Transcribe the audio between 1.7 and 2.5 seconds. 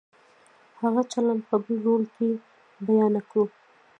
رول کې